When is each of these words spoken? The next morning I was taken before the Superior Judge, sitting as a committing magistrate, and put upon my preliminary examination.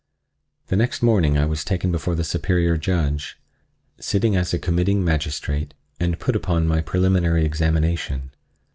The 0.69 0.75
next 0.75 1.03
morning 1.03 1.37
I 1.37 1.45
was 1.45 1.63
taken 1.63 1.91
before 1.91 2.15
the 2.15 2.23
Superior 2.23 2.75
Judge, 2.75 3.37
sitting 3.99 4.35
as 4.35 4.51
a 4.51 4.57
committing 4.57 5.05
magistrate, 5.05 5.75
and 5.99 6.17
put 6.19 6.35
upon 6.35 6.65
my 6.65 6.81
preliminary 6.81 7.45
examination. 7.45 8.31